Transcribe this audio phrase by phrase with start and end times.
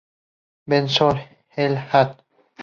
[0.65, 1.15] Benson
[1.55, 2.17] "et al.